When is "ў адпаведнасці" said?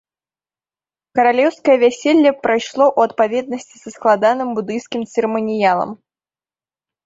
2.97-3.75